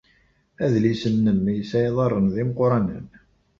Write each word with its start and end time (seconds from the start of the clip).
Aydi-nnem 0.63 1.41
yesɛa 1.55 1.85
iḍarren 1.89 2.27
d 2.33 2.35
imeqranen! 2.43 3.07